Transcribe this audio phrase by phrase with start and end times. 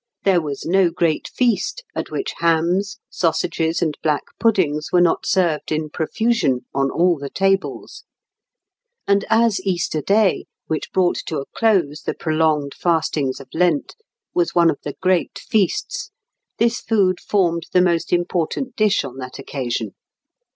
[0.23, 5.71] There was no great feast at which hams, sausages, and black puddings were not served
[5.71, 8.03] in profusion on all the tables;
[9.07, 13.93] and as Easter Day, which brought to a close the prolonged fastings of Lent,
[14.33, 16.09] was one of the great feasts,
[16.57, 19.91] this food formed the most important dish on that occasion.